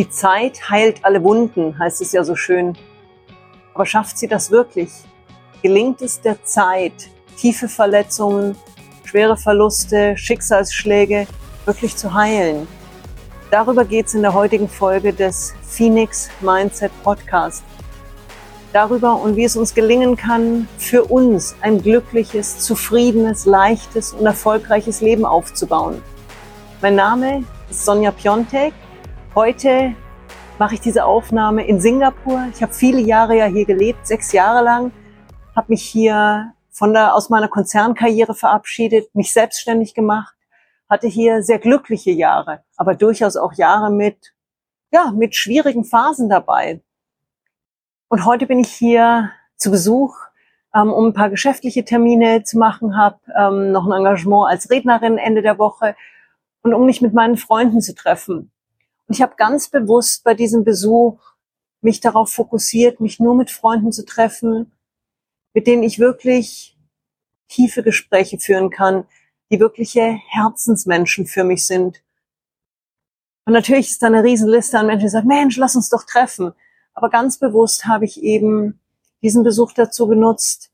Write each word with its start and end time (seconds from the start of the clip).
Die 0.00 0.08
Zeit 0.08 0.70
heilt 0.70 1.04
alle 1.04 1.22
Wunden, 1.22 1.78
heißt 1.78 2.00
es 2.00 2.12
ja 2.12 2.24
so 2.24 2.34
schön. 2.34 2.74
Aber 3.74 3.84
schafft 3.84 4.16
sie 4.16 4.28
das 4.28 4.50
wirklich? 4.50 4.90
Gelingt 5.60 6.00
es 6.00 6.22
der 6.22 6.42
Zeit, 6.42 7.10
tiefe 7.36 7.68
Verletzungen, 7.68 8.56
schwere 9.04 9.36
Verluste, 9.36 10.16
Schicksalsschläge 10.16 11.26
wirklich 11.66 11.98
zu 11.98 12.14
heilen? 12.14 12.66
Darüber 13.50 13.84
geht 13.84 14.06
es 14.06 14.14
in 14.14 14.22
der 14.22 14.32
heutigen 14.32 14.70
Folge 14.70 15.12
des 15.12 15.52
Phoenix 15.60 16.30
Mindset 16.40 16.92
Podcast. 17.02 17.62
Darüber 18.72 19.20
und 19.20 19.36
wie 19.36 19.44
es 19.44 19.54
uns 19.54 19.74
gelingen 19.74 20.16
kann, 20.16 20.66
für 20.78 21.04
uns 21.04 21.54
ein 21.60 21.82
glückliches, 21.82 22.60
zufriedenes, 22.60 23.44
leichtes 23.44 24.14
und 24.14 24.24
erfolgreiches 24.24 25.02
Leben 25.02 25.26
aufzubauen. 25.26 26.00
Mein 26.80 26.94
Name 26.94 27.44
ist 27.68 27.84
Sonja 27.84 28.12
Piontek 28.12 28.72
Heute 29.36 29.94
mache 30.58 30.74
ich 30.74 30.80
diese 30.80 31.04
Aufnahme 31.04 31.64
in 31.64 31.80
Singapur. 31.80 32.48
Ich 32.52 32.62
habe 32.64 32.72
viele 32.72 33.00
Jahre 33.00 33.36
ja 33.36 33.44
hier 33.44 33.64
gelebt, 33.64 34.04
sechs 34.04 34.32
Jahre 34.32 34.64
lang, 34.64 34.90
habe 35.54 35.66
mich 35.68 35.84
hier 35.84 36.52
von 36.68 36.92
der, 36.92 37.14
aus 37.14 37.30
meiner 37.30 37.46
Konzernkarriere 37.46 38.34
verabschiedet, 38.34 39.14
mich 39.14 39.32
selbstständig 39.32 39.94
gemacht, 39.94 40.34
hatte 40.88 41.06
hier 41.06 41.44
sehr 41.44 41.60
glückliche 41.60 42.10
Jahre, 42.10 42.64
aber 42.76 42.96
durchaus 42.96 43.36
auch 43.36 43.52
Jahre 43.52 43.92
mit, 43.92 44.34
ja, 44.90 45.12
mit 45.12 45.36
schwierigen 45.36 45.84
Phasen 45.84 46.28
dabei. 46.28 46.82
Und 48.08 48.24
heute 48.26 48.48
bin 48.48 48.58
ich 48.58 48.72
hier 48.72 49.30
zu 49.56 49.70
Besuch, 49.70 50.16
ähm, 50.74 50.92
um 50.92 51.06
ein 51.06 51.14
paar 51.14 51.30
geschäftliche 51.30 51.84
Termine 51.84 52.42
zu 52.42 52.58
machen, 52.58 52.96
habe 52.96 53.20
ähm, 53.38 53.70
noch 53.70 53.86
ein 53.86 53.92
Engagement 53.92 54.50
als 54.50 54.70
Rednerin 54.70 55.18
Ende 55.18 55.40
der 55.40 55.56
Woche 55.60 55.94
und 56.62 56.74
um 56.74 56.84
mich 56.84 57.00
mit 57.00 57.14
meinen 57.14 57.36
Freunden 57.36 57.80
zu 57.80 57.94
treffen. 57.94 58.50
Und 59.10 59.16
ich 59.16 59.22
habe 59.22 59.34
ganz 59.34 59.66
bewusst 59.66 60.22
bei 60.22 60.34
diesem 60.34 60.62
Besuch 60.62 61.18
mich 61.80 61.98
darauf 61.98 62.32
fokussiert, 62.32 63.00
mich 63.00 63.18
nur 63.18 63.34
mit 63.34 63.50
Freunden 63.50 63.90
zu 63.90 64.04
treffen, 64.04 64.70
mit 65.52 65.66
denen 65.66 65.82
ich 65.82 65.98
wirklich 65.98 66.78
tiefe 67.48 67.82
Gespräche 67.82 68.38
führen 68.38 68.70
kann, 68.70 69.08
die 69.50 69.58
wirkliche 69.58 70.16
Herzensmenschen 70.28 71.26
für 71.26 71.42
mich 71.42 71.66
sind. 71.66 72.04
Und 73.46 73.54
natürlich 73.54 73.90
ist 73.90 74.00
da 74.00 74.06
eine 74.06 74.22
Riesenliste 74.22 74.78
an 74.78 74.86
Menschen, 74.86 75.06
die 75.06 75.10
sagen, 75.10 75.26
Mensch, 75.26 75.56
lass 75.56 75.74
uns 75.74 75.88
doch 75.88 76.04
treffen. 76.04 76.52
Aber 76.94 77.10
ganz 77.10 77.36
bewusst 77.36 77.86
habe 77.86 78.04
ich 78.04 78.22
eben 78.22 78.78
diesen 79.22 79.42
Besuch 79.42 79.72
dazu 79.72 80.06
genutzt, 80.06 80.70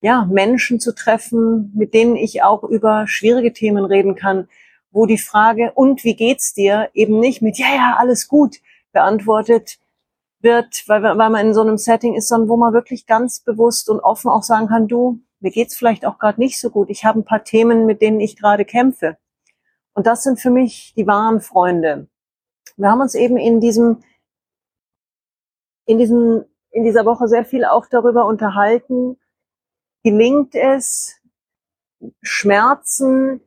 ja, 0.00 0.24
Menschen 0.24 0.80
zu 0.80 0.94
treffen, 0.94 1.70
mit 1.74 1.92
denen 1.92 2.16
ich 2.16 2.42
auch 2.42 2.64
über 2.64 3.06
schwierige 3.06 3.52
Themen 3.52 3.84
reden 3.84 4.14
kann, 4.14 4.48
wo 4.96 5.04
die 5.04 5.18
Frage, 5.18 5.72
und 5.74 6.04
wie 6.04 6.16
geht's 6.16 6.54
dir, 6.54 6.88
eben 6.94 7.20
nicht 7.20 7.42
mit, 7.42 7.58
ja, 7.58 7.66
ja, 7.68 7.96
alles 7.98 8.28
gut 8.28 8.56
beantwortet 8.92 9.78
wird, 10.40 10.84
weil, 10.86 11.02
weil 11.02 11.30
man 11.30 11.48
in 11.48 11.54
so 11.54 11.60
einem 11.60 11.76
Setting 11.76 12.14
ist, 12.14 12.28
sondern 12.28 12.48
wo 12.48 12.56
man 12.56 12.72
wirklich 12.72 13.06
ganz 13.06 13.40
bewusst 13.40 13.90
und 13.90 14.00
offen 14.00 14.30
auch 14.30 14.42
sagen 14.42 14.68
kann, 14.68 14.88
du, 14.88 15.20
mir 15.40 15.50
geht's 15.50 15.76
vielleicht 15.76 16.06
auch 16.06 16.18
gerade 16.18 16.40
nicht 16.40 16.58
so 16.58 16.70
gut. 16.70 16.88
Ich 16.88 17.04
habe 17.04 17.20
ein 17.20 17.26
paar 17.26 17.44
Themen, 17.44 17.84
mit 17.84 18.00
denen 18.00 18.20
ich 18.20 18.38
gerade 18.38 18.64
kämpfe. 18.64 19.18
Und 19.92 20.06
das 20.06 20.22
sind 20.22 20.40
für 20.40 20.50
mich 20.50 20.94
die 20.96 21.06
wahren 21.06 21.42
Freunde. 21.42 22.08
Wir 22.78 22.90
haben 22.90 23.02
uns 23.02 23.14
eben 23.14 23.36
in 23.36 23.60
diesem, 23.60 24.02
in 25.84 25.98
diesem, 25.98 26.46
in 26.70 26.84
dieser 26.84 27.04
Woche 27.04 27.28
sehr 27.28 27.44
viel 27.44 27.66
auch 27.66 27.84
darüber 27.84 28.24
unterhalten. 28.24 29.18
Gelingt 30.02 30.54
es, 30.54 31.20
Schmerzen 32.22 33.42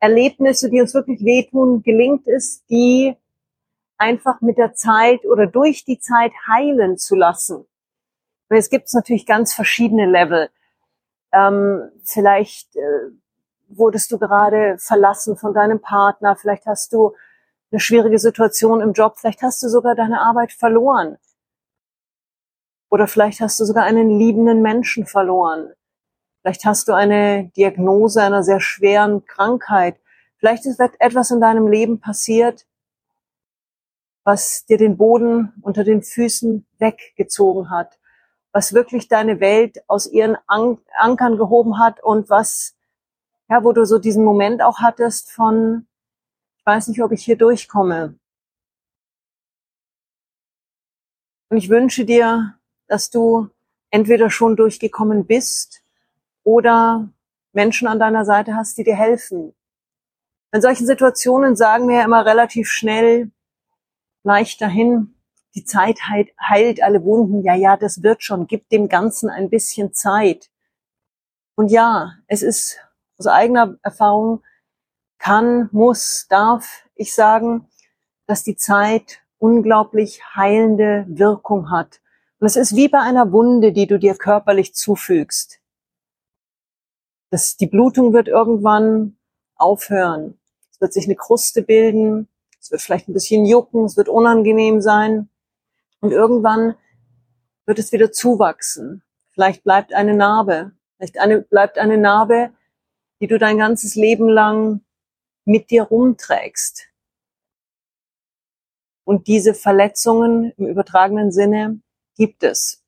Erlebnisse, 0.00 0.70
die 0.70 0.80
uns 0.80 0.94
wirklich 0.94 1.24
wehtun, 1.24 1.82
gelingt 1.82 2.26
es, 2.26 2.64
die 2.66 3.16
einfach 3.96 4.40
mit 4.40 4.58
der 4.58 4.74
Zeit 4.74 5.24
oder 5.24 5.46
durch 5.46 5.84
die 5.84 5.98
Zeit 5.98 6.32
heilen 6.46 6.98
zu 6.98 7.16
lassen. 7.16 7.66
Und 8.48 8.56
es 8.56 8.70
gibt 8.70 8.92
natürlich 8.94 9.26
ganz 9.26 9.52
verschiedene 9.52 10.06
Level. 10.06 10.50
Ähm, 11.32 11.90
vielleicht 12.04 12.76
äh, 12.76 13.10
wurdest 13.68 14.10
du 14.12 14.18
gerade 14.18 14.76
verlassen 14.78 15.36
von 15.36 15.52
deinem 15.52 15.80
Partner, 15.80 16.36
vielleicht 16.36 16.66
hast 16.66 16.92
du 16.92 17.14
eine 17.70 17.80
schwierige 17.80 18.18
Situation 18.18 18.80
im 18.80 18.92
Job, 18.92 19.18
vielleicht 19.18 19.42
hast 19.42 19.62
du 19.62 19.68
sogar 19.68 19.94
deine 19.94 20.20
Arbeit 20.20 20.52
verloren. 20.52 21.18
Oder 22.90 23.06
vielleicht 23.06 23.40
hast 23.40 23.60
du 23.60 23.66
sogar 23.66 23.84
einen 23.84 24.18
liebenden 24.18 24.62
Menschen 24.62 25.04
verloren. 25.04 25.72
Vielleicht 26.48 26.64
hast 26.64 26.88
du 26.88 26.94
eine 26.94 27.52
Diagnose 27.58 28.22
einer 28.22 28.42
sehr 28.42 28.58
schweren 28.58 29.26
Krankheit. 29.26 30.00
Vielleicht 30.38 30.64
ist 30.64 30.80
etwas 30.80 31.30
in 31.30 31.42
deinem 31.42 31.68
Leben 31.68 32.00
passiert, 32.00 32.64
was 34.24 34.64
dir 34.64 34.78
den 34.78 34.96
Boden 34.96 35.52
unter 35.60 35.84
den 35.84 36.02
Füßen 36.02 36.66
weggezogen 36.78 37.68
hat, 37.68 37.98
was 38.50 38.72
wirklich 38.72 39.08
deine 39.08 39.40
Welt 39.40 39.82
aus 39.88 40.06
ihren 40.06 40.38
Ankern 40.46 41.36
gehoben 41.36 41.78
hat 41.78 42.02
und 42.02 42.30
was, 42.30 42.74
ja, 43.50 43.62
wo 43.62 43.72
du 43.72 43.84
so 43.84 43.98
diesen 43.98 44.24
Moment 44.24 44.62
auch 44.62 44.78
hattest 44.78 45.30
von, 45.30 45.86
ich 46.56 46.64
weiß 46.64 46.88
nicht, 46.88 47.02
ob 47.02 47.12
ich 47.12 47.22
hier 47.22 47.36
durchkomme. 47.36 48.18
Und 51.50 51.58
ich 51.58 51.68
wünsche 51.68 52.06
dir, 52.06 52.54
dass 52.86 53.10
du 53.10 53.50
entweder 53.90 54.30
schon 54.30 54.56
durchgekommen 54.56 55.26
bist 55.26 55.82
oder 56.48 57.10
Menschen 57.52 57.88
an 57.88 57.98
deiner 57.98 58.24
Seite 58.24 58.54
hast, 58.54 58.78
die 58.78 58.84
dir 58.84 58.96
helfen. 58.96 59.54
In 60.50 60.62
solchen 60.62 60.86
Situationen 60.86 61.56
sagen 61.56 61.88
wir 61.88 61.96
ja 61.96 62.04
immer 62.04 62.24
relativ 62.24 62.70
schnell, 62.70 63.30
leicht 64.22 64.62
dahin, 64.62 65.14
die 65.54 65.64
Zeit 65.64 65.98
heilt 66.08 66.82
alle 66.82 67.04
Wunden. 67.04 67.42
Ja, 67.42 67.54
ja, 67.54 67.76
das 67.76 68.02
wird 68.02 68.22
schon. 68.22 68.46
Gib 68.46 68.70
dem 68.70 68.88
Ganzen 68.88 69.28
ein 69.28 69.50
bisschen 69.50 69.92
Zeit. 69.92 70.50
Und 71.54 71.70
ja, 71.70 72.14
es 72.28 72.42
ist 72.42 72.78
aus 73.18 73.26
eigener 73.26 73.76
Erfahrung, 73.82 74.42
kann, 75.18 75.68
muss, 75.70 76.28
darf 76.30 76.88
ich 76.94 77.14
sagen, 77.14 77.68
dass 78.26 78.42
die 78.42 78.56
Zeit 78.56 79.20
unglaublich 79.36 80.22
heilende 80.34 81.04
Wirkung 81.08 81.70
hat. 81.70 82.00
Und 82.40 82.46
es 82.46 82.56
ist 82.56 82.74
wie 82.74 82.88
bei 82.88 83.00
einer 83.00 83.32
Wunde, 83.32 83.72
die 83.72 83.86
du 83.86 83.98
dir 83.98 84.14
körperlich 84.14 84.74
zufügst. 84.74 85.57
Das, 87.30 87.56
die 87.56 87.66
Blutung 87.66 88.12
wird 88.12 88.28
irgendwann 88.28 89.16
aufhören. 89.56 90.38
Es 90.70 90.80
wird 90.80 90.92
sich 90.92 91.04
eine 91.04 91.16
Kruste 91.16 91.62
bilden. 91.62 92.28
Es 92.60 92.70
wird 92.70 92.80
vielleicht 92.80 93.08
ein 93.08 93.14
bisschen 93.14 93.44
jucken. 93.44 93.84
Es 93.84 93.96
wird 93.96 94.08
unangenehm 94.08 94.80
sein. 94.80 95.28
Und 96.00 96.12
irgendwann 96.12 96.74
wird 97.66 97.78
es 97.78 97.92
wieder 97.92 98.12
zuwachsen. 98.12 99.02
Vielleicht 99.30 99.64
bleibt 99.64 99.92
eine 99.92 100.14
Narbe. 100.14 100.72
Vielleicht 100.96 101.18
eine, 101.18 101.42
bleibt 101.42 101.78
eine 101.78 101.98
Narbe, 101.98 102.50
die 103.20 103.26
du 103.26 103.38
dein 103.38 103.58
ganzes 103.58 103.94
Leben 103.94 104.28
lang 104.28 104.80
mit 105.44 105.70
dir 105.70 105.84
rumträgst. 105.84 106.88
Und 109.04 109.26
diese 109.26 109.54
Verletzungen 109.54 110.52
im 110.58 110.66
übertragenen 110.66 111.32
Sinne 111.32 111.80
gibt 112.16 112.42
es. 112.42 112.84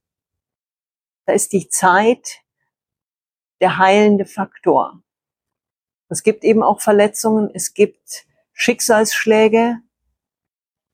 Da 1.25 1.33
ist 1.33 1.53
die 1.53 1.69
Zeit, 1.69 2.43
der 3.61 3.79
heilende 3.79 4.25
Faktor. 4.25 5.03
Es 6.09 6.23
gibt 6.23 6.45
eben 6.45 6.63
auch 6.63 6.81
Verletzungen, 6.81 7.51
es 7.55 7.75
gibt 7.75 8.27
Schicksalsschläge, 8.53 9.79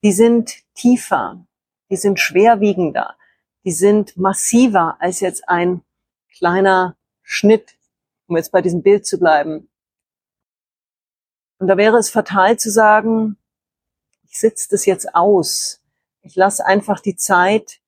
die 0.03 0.13
sind 0.13 0.63
tiefer, 0.75 1.47
die 1.91 1.97
sind 1.97 2.21
schwerwiegender, 2.21 3.17
die 3.65 3.73
sind 3.73 4.17
massiver 4.17 4.97
als 5.01 5.21
jetzt 5.21 5.49
ein 5.49 5.83
kleiner 6.37 6.97
Schnitt, 7.23 7.77
um 8.27 8.37
jetzt 8.37 8.53
bei 8.53 8.61
diesem 8.61 8.83
Bild 8.83 9.07
zu 9.07 9.19
bleiben. 9.19 9.69
Und 11.59 11.69
da 11.69 11.77
wäre 11.77 11.97
es 11.97 12.11
fatal 12.11 12.59
zu 12.59 12.71
sagen, 12.71 13.39
ich 14.29 14.39
sitze 14.39 14.69
das 14.71 14.85
jetzt 14.85 15.15
aus. 15.15 15.81
Ich 16.21 16.37
lasse 16.37 16.67
einfach 16.67 17.01
die 17.01 17.17
Zeit 17.17 17.81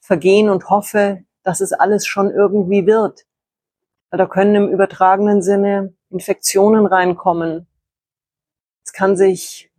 vergehen 0.00 0.50
und 0.50 0.68
hoffe, 0.68 1.24
dass 1.42 1.60
es 1.60 1.72
alles 1.72 2.06
schon 2.06 2.30
irgendwie 2.30 2.86
wird. 2.86 3.24
Da 4.10 4.26
können 4.26 4.54
im 4.54 4.68
übertragenen 4.68 5.42
Sinne 5.42 5.92
Infektionen 6.08 6.86
reinkommen. 6.86 7.66
Es 8.84 8.94
kann 8.94 9.18
sich 9.18 9.70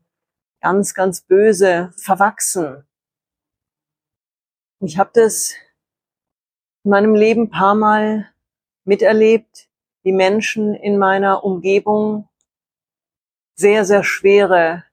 ganz, 0.62 0.94
ganz 0.94 1.22
böse 1.22 1.92
verwachsen. 1.98 2.86
Ich 4.81 5.00
habe 5.00 5.10
das 5.14 5.56
in 6.84 6.92
meinem 6.92 7.16
Leben 7.16 7.50
paar 7.50 7.74
Mal 7.74 8.30
miterlebt, 8.84 9.68
wie 10.04 10.12
Menschen 10.12 10.75
in 10.75 11.00
meiner 11.00 11.44
Umgebung 11.44 12.30
sehr, 13.56 13.84
sehr 13.84 14.04
schwere 14.04 14.84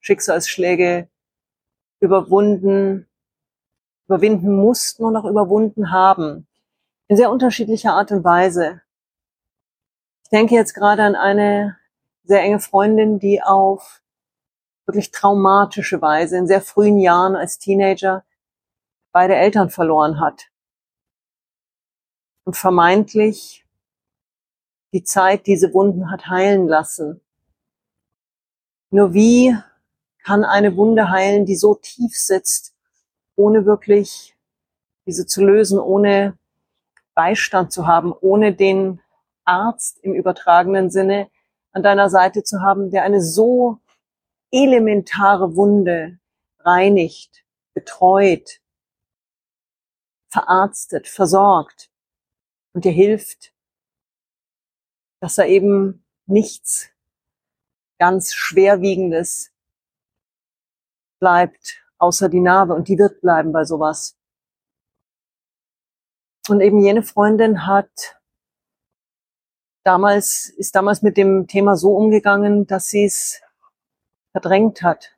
Schicksalsschläge 0.00 1.08
überwunden, 2.00 3.08
überwinden 4.06 4.54
mussten 4.54 5.04
und 5.04 5.16
auch 5.16 5.24
überwunden 5.24 5.90
haben 5.90 6.46
in 7.14 7.18
sehr 7.18 7.30
unterschiedlicher 7.30 7.92
Art 7.92 8.10
und 8.10 8.24
Weise. 8.24 8.82
Ich 10.24 10.30
denke 10.30 10.56
jetzt 10.56 10.74
gerade 10.74 11.04
an 11.04 11.14
eine 11.14 11.78
sehr 12.24 12.42
enge 12.42 12.58
Freundin, 12.58 13.20
die 13.20 13.40
auf 13.40 14.02
wirklich 14.84 15.12
traumatische 15.12 16.02
Weise 16.02 16.36
in 16.36 16.48
sehr 16.48 16.60
frühen 16.60 16.98
Jahren 16.98 17.36
als 17.36 17.60
Teenager 17.60 18.24
beide 19.12 19.36
Eltern 19.36 19.70
verloren 19.70 20.18
hat. 20.18 20.50
Und 22.42 22.56
vermeintlich 22.56 23.64
die 24.92 25.04
Zeit 25.04 25.46
diese 25.46 25.72
Wunden 25.72 26.10
hat 26.10 26.26
heilen 26.26 26.66
lassen. 26.66 27.20
Nur 28.90 29.14
wie 29.14 29.56
kann 30.24 30.42
eine 30.42 30.76
Wunde 30.76 31.10
heilen, 31.10 31.46
die 31.46 31.54
so 31.54 31.76
tief 31.76 32.18
sitzt, 32.18 32.74
ohne 33.36 33.66
wirklich 33.66 34.36
diese 35.06 35.26
zu 35.26 35.44
lösen, 35.44 35.78
ohne 35.78 36.36
Beistand 37.14 37.72
zu 37.72 37.86
haben, 37.86 38.12
ohne 38.12 38.54
den 38.54 39.00
Arzt 39.44 39.98
im 40.02 40.14
übertragenen 40.14 40.90
Sinne 40.90 41.30
an 41.72 41.82
deiner 41.82 42.08
Seite 42.08 42.42
zu 42.42 42.60
haben, 42.60 42.90
der 42.90 43.02
eine 43.02 43.20
so 43.20 43.78
elementare 44.50 45.56
Wunde 45.56 46.18
reinigt, 46.60 47.44
betreut, 47.74 48.60
verarztet, 50.28 51.08
versorgt 51.08 51.90
und 52.72 52.84
dir 52.84 52.92
hilft, 52.92 53.52
dass 55.20 55.36
da 55.36 55.44
eben 55.44 56.04
nichts 56.26 56.90
ganz 57.98 58.34
Schwerwiegendes 58.34 59.52
bleibt, 61.20 61.84
außer 61.98 62.28
die 62.28 62.40
Narbe. 62.40 62.74
Und 62.74 62.88
die 62.88 62.98
wird 62.98 63.20
bleiben 63.20 63.52
bei 63.52 63.64
sowas. 63.64 64.16
Und 66.48 66.60
eben 66.60 66.78
jene 66.80 67.02
Freundin 67.02 67.66
hat 67.66 68.20
damals, 69.82 70.50
ist 70.50 70.74
damals 70.74 71.02
mit 71.02 71.16
dem 71.16 71.46
Thema 71.46 71.76
so 71.76 71.96
umgegangen, 71.96 72.66
dass 72.66 72.88
sie 72.88 73.04
es 73.04 73.40
verdrängt 74.32 74.82
hat. 74.82 75.16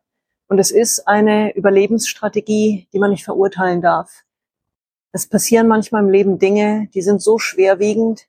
Und 0.49 0.59
es 0.59 0.71
ist 0.71 1.09
eine 1.09 1.55
Überlebensstrategie, 1.57 2.89
die 2.93 2.99
man 2.99 3.11
nicht 3.11 3.25
verurteilen 3.25 3.83
darf. 3.83 4.25
Es 5.11 5.27
passieren 5.27 5.67
manchmal 5.67 6.05
im 6.05 6.11
Leben 6.11 6.39
Dinge, 6.39 6.89
die 6.95 7.03
sind 7.03 7.23
so 7.23 7.39
schwerwiegend, 7.39 8.29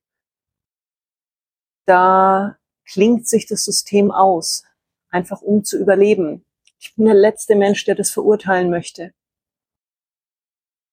da 1.85 2.57
klingt 2.85 3.27
sich 3.27 3.45
das 3.45 3.63
System 3.65 4.11
aus, 4.11 4.63
einfach 5.09 5.41
um 5.41 5.63
zu 5.63 5.77
überleben. 5.77 6.45
Ich 6.79 6.95
bin 6.95 7.05
der 7.05 7.13
letzte 7.13 7.55
Mensch, 7.55 7.85
der 7.85 7.95
das 7.95 8.09
verurteilen 8.09 8.69
möchte. 8.69 9.13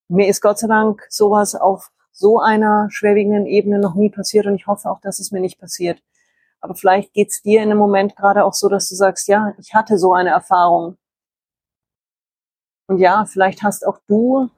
Mir 0.08 0.28
ist 0.28 0.40
Gott 0.40 0.58
sei 0.58 0.66
Dank 0.66 1.06
sowas 1.08 1.54
auf 1.54 1.90
so 2.14 2.38
einer 2.38 2.88
schwerwiegenden 2.90 3.44
Ebene 3.44 3.80
noch 3.80 3.94
nie 3.94 4.08
passiert 4.08 4.46
und 4.46 4.54
ich 4.54 4.68
hoffe 4.68 4.88
auch, 4.88 5.00
dass 5.00 5.18
es 5.18 5.32
mir 5.32 5.40
nicht 5.40 5.58
passiert. 5.58 6.00
Aber 6.60 6.74
vielleicht 6.74 7.12
geht's 7.12 7.42
dir 7.42 7.60
in 7.60 7.70
einem 7.70 7.78
Moment 7.78 8.16
gerade 8.16 8.44
auch 8.44 8.54
so, 8.54 8.68
dass 8.68 8.88
du 8.88 8.94
sagst, 8.94 9.26
ja, 9.28 9.52
ich 9.58 9.74
hatte 9.74 9.98
so 9.98 10.14
eine 10.14 10.30
Erfahrung. 10.30 10.96
Und 12.86 12.98
ja, 12.98 13.26
vielleicht 13.26 13.62
hast 13.62 13.84
auch 13.86 13.98
du 14.06 14.48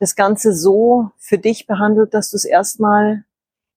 das 0.00 0.16
Ganze 0.16 0.52
so 0.52 1.10
für 1.16 1.38
dich 1.38 1.66
behandelt, 1.66 2.12
dass 2.12 2.30
du 2.30 2.36
es 2.36 2.44
erstmal 2.44 3.24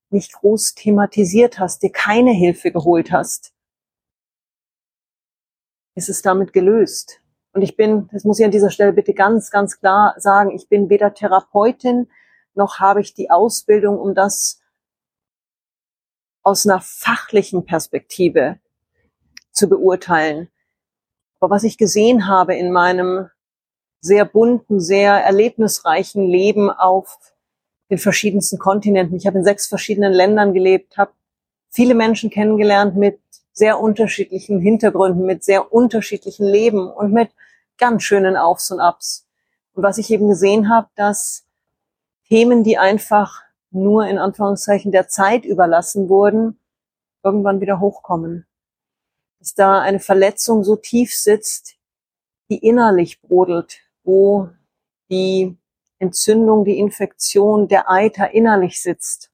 nicht 0.10 0.34
groß 0.34 0.74
thematisiert 0.74 1.60
hast, 1.60 1.84
dir 1.84 1.92
keine 1.92 2.32
Hilfe 2.32 2.72
geholt 2.72 3.12
hast. 3.12 3.54
Ist 5.96 6.10
es 6.10 6.22
damit 6.22 6.52
gelöst? 6.52 7.22
Und 7.54 7.62
ich 7.62 7.76
bin, 7.76 8.10
das 8.12 8.24
muss 8.24 8.40
ich 8.40 8.46
an 8.46 8.52
dieser 8.52 8.72
Stelle 8.72 8.94
bitte 8.94 9.14
ganz, 9.14 9.52
ganz 9.52 9.80
klar 9.80 10.16
sagen, 10.18 10.52
ich 10.52 10.68
bin 10.68 10.90
weder 10.90 11.14
Therapeutin 11.14 12.08
noch 12.54 12.80
habe 12.80 13.02
ich 13.02 13.14
die 13.14 13.30
Ausbildung, 13.30 14.00
um 14.00 14.16
das 14.16 14.62
aus 16.44 16.66
einer 16.66 16.82
fachlichen 16.82 17.66
Perspektive 17.66 18.60
zu 19.52 19.70
beurteilen. 19.70 20.50
Aber 21.40 21.56
was 21.56 21.64
ich 21.64 21.78
gesehen 21.78 22.28
habe 22.28 22.56
in 22.56 22.72
meinem 22.72 23.30
sehr 24.02 24.26
bunten, 24.26 24.80
sehr 24.80 25.14
erlebnisreichen 25.14 26.28
Leben 26.28 26.72
auf 26.72 27.34
den 27.92 28.00
verschiedensten 28.00 28.58
Kontinenten. 28.58 29.16
Ich 29.16 29.28
habe 29.28 29.38
in 29.38 29.44
sechs 29.44 29.68
verschiedenen 29.68 30.14
Ländern 30.14 30.54
gelebt, 30.54 30.98
habe 30.98 31.12
viele 31.70 31.94
Menschen 31.94 32.30
kennengelernt 32.30 32.96
mit 32.96 33.20
sehr 33.54 33.80
unterschiedlichen 33.80 34.60
Hintergründen, 34.60 35.26
mit 35.26 35.44
sehr 35.44 35.72
unterschiedlichen 35.72 36.46
Leben 36.46 36.88
und 36.88 37.12
mit 37.12 37.32
ganz 37.78 38.04
schönen 38.04 38.38
Aufs 38.38 38.72
und 38.72 38.80
Abs. 38.80 39.28
Und 39.74 39.84
was 39.84 39.98
ich 39.98 40.10
eben 40.10 40.30
gesehen 40.30 40.70
habe, 40.70 40.88
dass 40.96 41.46
Themen, 42.32 42.64
die 42.64 42.78
einfach 42.78 43.42
nur 43.72 44.08
in 44.08 44.18
Anführungszeichen 44.18 44.94
der 44.94 45.10
Zeit 45.10 45.44
überlassen 45.44 46.08
wurden, 46.08 46.58
irgendwann 47.24 47.60
wieder 47.60 47.82
hochkommen. 47.82 48.48
Dass 49.40 49.54
da 49.54 49.82
eine 49.82 50.00
Verletzung 50.00 50.64
so 50.64 50.78
tief 50.78 51.14
sitzt, 51.14 51.76
die 52.50 52.60
innerlich 52.60 53.22
brodelt, 53.22 53.82
wo 54.06 54.48
die 55.10 55.58
Entzündung, 56.00 56.64
die 56.64 56.80
Infektion, 56.80 57.68
der 57.68 57.92
Eiter 57.92 58.34
innerlich 58.34 58.82
sitzt. 58.82 59.30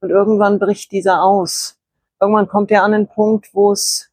Und 0.00 0.10
irgendwann 0.10 0.58
bricht 0.58 0.92
dieser 0.92 1.22
aus. 1.22 1.78
Irgendwann 2.20 2.48
kommt 2.48 2.70
er 2.70 2.82
an 2.82 2.92
den 2.92 3.08
Punkt, 3.08 3.54
wo 3.54 3.72
es 3.72 4.10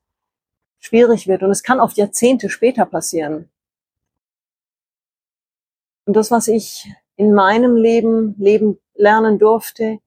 schwierig 0.80 1.28
wird. 1.28 1.44
Und 1.44 1.52
es 1.52 1.62
kann 1.62 1.82
oft 1.82 1.98
Jahrzehnte 1.98 2.50
später 2.50 2.86
passieren. 2.86 3.50
Und 6.06 6.16
das, 6.16 6.32
was 6.32 6.48
ich 6.48 6.90
in 7.22 7.34
meinem 7.34 7.76
Leben 7.76 8.34
leben 8.40 8.80
lernen 8.96 9.38
durfte, 9.38 10.00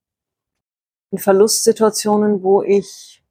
in 1.13 1.19
Verlustsituationen, 1.19 2.43
wo 2.43 2.61
ich 2.65 3.23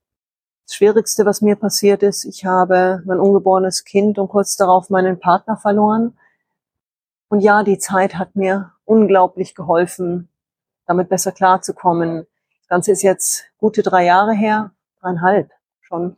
das 0.66 0.76
Schwierigste, 0.76 1.26
was 1.26 1.42
mir 1.42 1.58
passiert 1.58 2.02
ist, 2.02 2.24
ich 2.24 2.46
habe 2.46 3.04
mein 3.06 3.20
ungeborenes 3.20 3.84
Kind 3.84 4.18
und 4.20 4.30
kurz 4.30 4.56
darauf 4.56 4.90
meinen 4.90 5.20
Partner 5.20 5.58
verloren. 5.58 6.18
Und 7.28 7.42
ja, 7.42 7.62
die 7.64 7.78
Zeit 7.78 8.16
hat 8.16 8.38
mir 8.38 8.72
unglaublich 8.86 9.54
geholfen, 9.54 10.30
damit 10.86 11.10
besser 11.10 11.34
klarzukommen. 11.34 12.26
Das 12.60 12.68
Ganze 12.70 12.94
ist 12.94 13.02
jetzt 13.02 13.44
gute 13.58 13.84
drei 13.84 14.06
Jahre 14.06 14.34
her, 14.34 14.72
dreieinhalb 15.02 15.52
schon. 15.82 16.16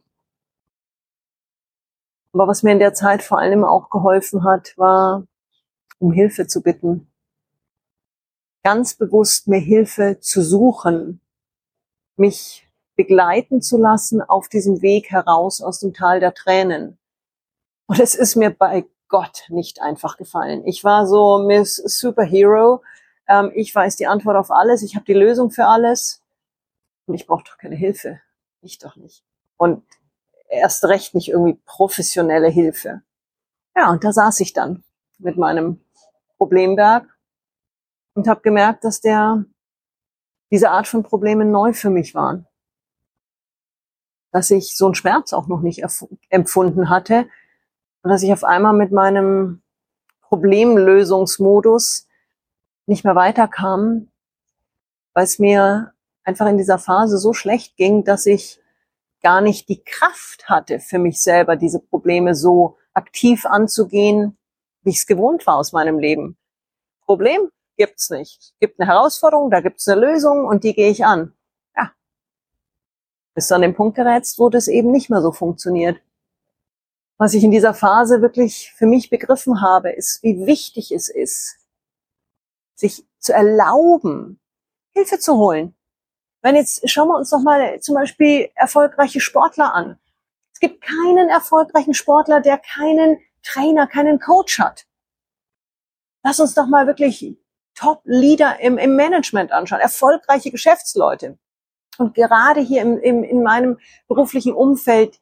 Aber 2.32 2.48
was 2.48 2.62
mir 2.62 2.74
in 2.74 2.80
der 2.80 2.94
Zeit 2.94 3.24
vor 3.24 3.40
allem 3.40 3.64
auch 3.64 3.90
geholfen 3.90 4.44
hat, 4.44 4.78
war, 4.78 5.24
um 5.98 6.12
Hilfe 6.12 6.46
zu 6.46 6.62
bitten 6.62 7.08
ganz 8.66 8.96
bewusst 8.96 9.48
mir 9.48 9.60
Hilfe 9.60 10.18
zu 10.22 10.42
suchen, 10.42 11.22
mich 12.16 12.68
begleiten 12.96 13.62
zu 13.62 13.78
lassen 13.78 14.24
auf 14.24 14.50
diesem 14.50 14.82
Weg 14.82 15.12
heraus 15.12 15.62
aus 15.62 15.80
dem 15.80 15.94
Tal 15.94 16.20
der 16.20 16.34
Tränen. 16.34 16.98
Und 17.86 18.00
es 18.00 18.16
ist 18.16 18.36
mir 18.36 18.50
bei 18.50 18.86
Gott 19.08 19.44
nicht 19.50 19.84
einfach 19.84 20.18
gefallen. 20.18 20.66
Ich 20.66 20.84
war 20.84 21.06
so 21.06 21.38
Miss 21.38 21.76
Superhero. 21.76 22.82
Ähm, 23.28 23.52
ich 23.54 23.74
weiß 23.76 23.98
die 23.98 24.08
Antwort 24.08 24.36
auf 24.36 24.50
alles. 24.50 24.82
Ich 24.82 24.96
habe 24.96 25.06
die 25.06 25.14
Lösung 25.14 25.52
für 25.52 25.68
alles. 25.68 26.24
Und 27.06 27.14
ich 27.14 27.28
brauche 27.28 27.44
doch 27.44 27.60
keine 27.60 27.76
Hilfe. 27.76 28.20
Ich 28.62 28.80
doch 28.80 28.96
nicht. 28.96 29.24
Und 29.58 29.84
erst 30.50 30.84
recht 30.86 31.14
nicht 31.14 31.30
irgendwie 31.30 31.60
professionelle 31.68 32.50
Hilfe. 32.50 33.04
Ja, 33.78 33.92
und 33.92 34.04
da 34.04 34.12
saß 34.12 34.40
ich 34.40 34.54
dann 34.54 34.84
mit 35.20 35.38
meinem 35.38 35.82
Problemberg 36.40 37.15
und 38.16 38.28
habe 38.28 38.42
gemerkt, 38.42 38.84
dass 38.84 39.02
der 39.02 39.46
diese 40.50 40.72
Art 40.72 40.88
von 40.88 41.04
Problemen 41.04 41.52
neu 41.52 41.74
für 41.74 41.90
mich 41.90 42.16
waren. 42.16 42.48
Dass 44.32 44.50
ich 44.50 44.76
so 44.76 44.86
einen 44.86 44.96
Schmerz 44.96 45.34
auch 45.34 45.48
noch 45.48 45.62
nicht 45.62 45.84
empfunden 46.30 46.90
hatte 46.90 47.28
und 48.02 48.10
dass 48.10 48.24
ich 48.24 48.34
auf 48.34 48.44
einmal 48.44 48.74
mit 48.74 48.92
meinem 48.92 49.62
Problemlösungsmodus 50.22 52.08
nicht 52.88 53.04
mehr 53.04 53.16
weiterkam, 53.16 54.10
weil 55.14 55.24
es 55.24 55.40
mir 55.40 55.94
einfach 56.24 56.48
in 56.48 56.58
dieser 56.58 56.80
Phase 56.80 57.18
so 57.18 57.34
schlecht 57.34 57.78
ging, 57.78 58.04
dass 58.04 58.26
ich 58.26 58.60
gar 59.22 59.42
nicht 59.42 59.70
die 59.70 59.84
Kraft 59.84 60.50
hatte, 60.50 60.80
für 60.80 61.00
mich 61.00 61.22
selber 61.22 61.56
diese 61.56 61.80
Probleme 61.80 62.36
so 62.36 62.78
aktiv 62.94 63.46
anzugehen, 63.46 64.38
wie 64.84 64.92
ich 64.92 64.98
es 64.98 65.08
gewohnt 65.08 65.48
war 65.48 65.56
aus 65.58 65.72
meinem 65.72 65.98
Leben. 66.00 66.38
Problem, 67.06 67.50
gibt's 67.78 68.10
nicht. 68.10 68.40
Es 68.40 68.60
gibt 68.60 68.80
eine 68.80 68.90
Herausforderung, 68.90 69.52
da 69.52 69.62
gibt's 69.62 69.88
eine 69.88 70.02
Lösung 70.02 70.46
und 70.46 70.64
die 70.64 70.74
gehe 70.74 70.90
ich 70.90 71.06
an. 71.06 71.34
Ja. 71.76 71.92
Bis 73.34 73.48
du 73.48 73.56
an 73.56 73.62
den 73.62 73.76
Punkt 73.76 73.96
gerätst, 73.96 74.40
wo 74.40 74.50
das 74.50 74.68
eben 74.68 74.92
nicht 74.92 75.10
mehr 75.10 75.22
so 75.22 75.32
funktioniert. 75.32 76.00
Was 77.18 77.34
ich 77.34 77.44
in 77.44 77.52
dieser 77.52 77.74
Phase 77.74 78.22
wirklich 78.22 78.74
für 78.76 78.86
mich 78.86 79.10
begriffen 79.10 79.62
habe, 79.62 79.92
ist, 79.92 80.22
wie 80.22 80.46
wichtig 80.46 80.92
es 80.92 81.08
ist, 81.10 81.58
sich 82.76 83.06
zu 83.20 83.34
erlauben, 83.34 84.40
Hilfe 84.94 85.20
zu 85.20 85.38
holen. 85.38 85.76
Wenn 86.42 86.56
jetzt, 86.56 86.88
schauen 86.90 87.08
wir 87.08 87.18
uns 87.18 87.30
doch 87.30 87.40
mal 87.40 87.80
zum 87.80 87.96
Beispiel 87.96 88.50
erfolgreiche 88.56 89.22
Sportler 89.22 89.74
an. 89.74 89.98
Es 90.54 90.60
gibt 90.60 90.82
keinen 90.82 91.30
erfolgreichen 91.30 91.94
Sportler, 91.94 92.42
der 92.42 92.58
keinen 92.58 93.20
Trainer, 93.44 93.88
keinen 93.88 94.20
Coach 94.20 94.60
hat. 94.60 94.86
Lass 96.24 96.40
uns 96.40 96.54
doch 96.54 96.68
mal 96.68 96.88
wirklich 96.88 97.38
Top-Leader 97.76 98.60
im, 98.60 98.78
im 98.78 98.96
Management 98.96 99.52
anschauen, 99.52 99.82
erfolgreiche 99.82 100.52
Geschäftsleute. 100.52 101.38
Und 101.98 102.14
gerade 102.16 102.62
hier 102.62 102.82
im, 102.82 103.00
im, 103.00 103.24
in 103.24 103.44
meinem 103.44 103.80
beruflichen 104.08 104.54
Umfeld, 104.54 105.20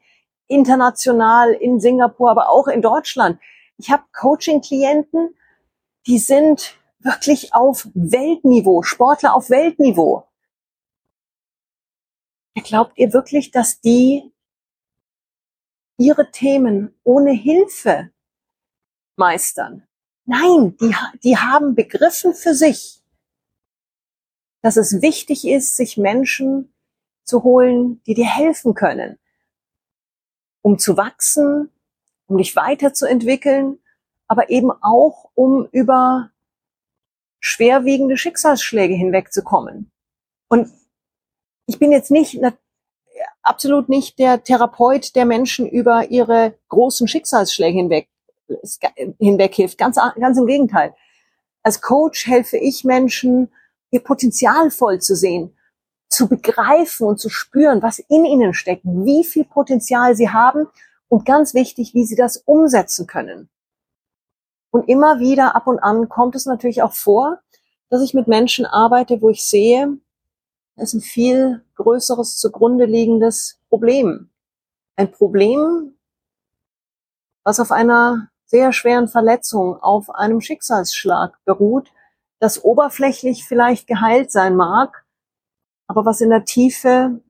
international 0.48 1.54
in 1.54 1.80
Singapur, 1.80 2.30
aber 2.32 2.50
auch 2.50 2.68
in 2.68 2.82
Deutschland. 2.82 3.40
Ich 3.78 3.92
habe 3.92 4.04
Coaching-Klienten, 4.14 5.36
die 6.06 6.20
sind 6.20 6.78
wirklich 7.00 7.54
auf 7.54 7.88
Weltniveau, 7.94 8.84
Sportler 8.84 9.36
auf 9.36 9.50
Weltniveau. 9.50 10.28
Glaubt 12.56 12.98
ihr 12.98 13.14
wirklich, 13.14 13.52
dass 13.52 13.82
die 13.82 14.32
ihre 15.98 16.32
Themen 16.32 16.96
ohne 17.04 17.32
Hilfe 17.32 18.12
meistern? 19.16 19.88
Nein, 20.26 20.78
die, 20.80 20.96
die 21.24 21.38
haben 21.38 21.76
begriffen 21.76 22.34
für 22.34 22.54
sich, 22.54 23.02
dass 24.62 24.78
es 24.78 25.02
wichtig 25.02 25.46
ist, 25.46 25.76
sich 25.76 25.98
Menschen 25.98 26.74
zu 27.26 27.44
holen, 27.44 28.02
die 28.04 28.14
dir 28.14 28.28
helfen 28.28 28.74
können, 28.74 29.20
um 30.62 30.80
zu 30.80 30.96
wachsen, 30.96 31.72
um 32.28 32.38
dich 32.38 32.56
weiterzuentwickeln, 32.56 33.80
aber 34.28 34.50
eben 34.50 34.72
auch, 34.72 35.30
um 35.36 35.68
über 35.72 36.32
schwerwiegende 37.42 38.18
Schicksalsschläge 38.18 38.94
hinwegzukommen. 38.94 39.92
Und 40.48 40.72
ich 41.66 41.80
bin 41.80 41.92
jetzt 41.92 42.12
nicht, 42.12 42.40
absolut 43.42 43.90
nicht 43.90 44.18
der 44.20 44.44
Therapeut, 44.44 45.16
der 45.16 45.26
Menschen 45.26 45.68
über 45.68 46.10
ihre 46.10 46.58
großen 46.70 47.08
Schicksalsschläge 47.08 47.78
hinweg, 47.78 48.08
hinweg 49.20 49.54
hilft. 49.56 49.78
Ganz, 49.78 49.98
ganz 50.20 50.38
im 50.38 50.46
Gegenteil. 50.46 50.96
Als 51.64 51.82
Coach 51.82 52.28
helfe 52.28 52.58
ich 52.58 52.84
Menschen, 52.84 53.50
ihr 53.92 54.04
Potenzial 54.04 54.72
voll 54.72 55.00
zu 55.00 55.16
sehen, 55.16 55.56
zu 56.10 56.28
begreifen 56.28 57.08
und 57.08 57.20
zu 57.20 57.30
spüren, 57.30 57.82
was 57.82 58.00
in 58.00 58.26
ihnen 58.26 58.54
steckt, 58.54 58.84
wie 58.86 59.24
viel 59.24 59.46
Potenzial 59.46 60.16
sie 60.16 60.30
haben 60.30 60.68
und 61.08 61.26
ganz 61.26 61.54
wichtig, 61.54 61.94
wie 61.94 62.06
sie 62.06 62.16
das 62.16 62.38
umsetzen 62.38 63.08
können. 63.08 63.50
Und 64.72 64.90
immer 64.90 65.20
wieder 65.20 65.56
ab 65.56 65.68
und 65.68 65.80
an 65.80 66.10
kommt 66.10 66.36
es 66.36 66.46
natürlich 66.46 66.82
auch 66.82 66.94
vor, 66.94 67.40
dass 67.90 68.02
ich 68.02 68.16
mit 68.16 68.28
Menschen 68.28 68.66
arbeite, 68.66 69.22
wo 69.22 69.30
ich 69.30 69.44
sehe, 69.44 69.98
es 70.76 70.90
ist 70.90 70.94
ein 70.96 71.02
viel 71.02 71.64
größeres 71.76 72.38
zugrunde 72.38 72.86
liegendes 72.86 73.60
Problem. 73.70 74.30
Ein 74.96 75.12
Problem, 75.12 75.94
was 77.44 77.60
auf 77.60 77.72
einer 77.72 78.30
sehr 78.46 78.74
schweren 78.74 79.08
Verletzung, 79.08 79.82
auf 79.82 80.10
einem 80.10 80.42
Schicksalsschlag 80.42 81.38
beruht, 81.46 81.92
das 82.40 82.64
oberflächlich 82.64 83.46
vielleicht 83.46 83.88
geheilt 83.88 84.32
sein 84.32 84.56
mag, 84.56 85.06
aber 85.88 86.06
was 86.06 86.22
in 86.22 86.30
der 86.30 86.46
Tiefe 86.46 87.22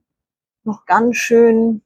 noch 0.64 0.86
ganz 0.86 1.16
schön 1.16 1.82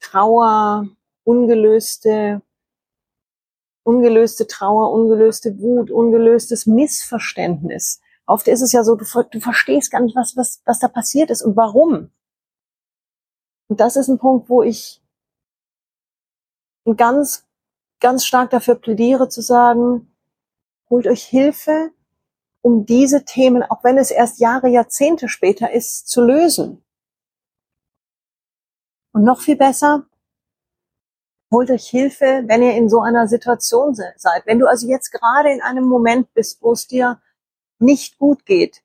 Trauer, 0.00 0.88
ungelöste 1.24 2.42
ungelöste 3.84 4.46
Trauer, 4.46 4.92
ungelöste 4.92 5.58
Wut, 5.58 5.90
ungelöstes 5.90 6.66
Missverständnis. 6.66 8.00
Oft 8.26 8.48
ist 8.48 8.62
es 8.62 8.72
ja 8.72 8.84
so, 8.84 8.94
du, 8.94 9.04
du 9.30 9.40
verstehst 9.40 9.90
gar 9.90 10.00
nicht, 10.00 10.16
was, 10.16 10.36
was, 10.36 10.62
was 10.64 10.78
da 10.78 10.88
passiert 10.88 11.30
ist 11.30 11.42
und 11.42 11.56
warum. 11.56 12.10
Und 13.68 13.80
das 13.80 13.96
ist 13.96 14.08
ein 14.08 14.18
Punkt, 14.18 14.48
wo 14.48 14.62
ich 14.62 15.01
ganz, 16.96 17.46
ganz 18.00 18.24
stark 18.24 18.50
dafür 18.50 18.74
plädiere 18.74 19.28
zu 19.28 19.40
sagen, 19.40 20.14
holt 20.90 21.06
euch 21.06 21.24
Hilfe, 21.24 21.92
um 22.60 22.86
diese 22.86 23.24
Themen, 23.24 23.62
auch 23.62 23.82
wenn 23.84 23.98
es 23.98 24.10
erst 24.10 24.38
Jahre, 24.38 24.68
Jahrzehnte 24.68 25.28
später 25.28 25.72
ist, 25.72 26.08
zu 26.08 26.22
lösen. 26.22 26.84
Und 29.12 29.24
noch 29.24 29.40
viel 29.40 29.56
besser, 29.56 30.06
holt 31.50 31.70
euch 31.70 31.86
Hilfe, 31.88 32.44
wenn 32.46 32.62
ihr 32.62 32.74
in 32.74 32.88
so 32.88 33.00
einer 33.00 33.28
Situation 33.28 33.94
seid. 33.94 34.46
Wenn 34.46 34.58
du 34.58 34.66
also 34.66 34.88
jetzt 34.88 35.10
gerade 35.10 35.52
in 35.52 35.60
einem 35.60 35.84
Moment 35.84 36.32
bist, 36.34 36.62
wo 36.62 36.72
es 36.72 36.86
dir 36.86 37.20
nicht 37.78 38.18
gut 38.18 38.46
geht, 38.46 38.82